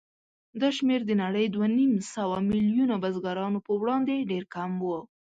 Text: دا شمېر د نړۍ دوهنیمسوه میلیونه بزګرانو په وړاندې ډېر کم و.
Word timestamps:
دا 0.61 0.69
شمېر 0.77 1.01
د 1.05 1.11
نړۍ 1.23 1.45
دوهنیمسوه 1.49 2.37
میلیونه 2.51 2.95
بزګرانو 3.03 3.59
په 3.67 3.71
وړاندې 3.81 4.27
ډېر 4.31 4.43
کم 4.55 4.71
و. 4.81 4.85